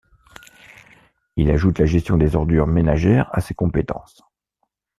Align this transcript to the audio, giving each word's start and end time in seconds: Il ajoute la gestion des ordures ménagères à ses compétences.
Il 1.35 1.51
ajoute 1.51 1.77
la 1.77 1.85
gestion 1.85 2.17
des 2.17 2.35
ordures 2.35 2.65
ménagères 2.65 3.29
à 3.33 3.39
ses 3.39 3.53
compétences. 3.53 4.23